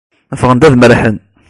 Ffɣen 0.39 0.61
ad 0.65 0.75
merrḥen. 0.77 1.17